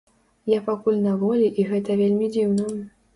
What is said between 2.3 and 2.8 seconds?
дзіўна.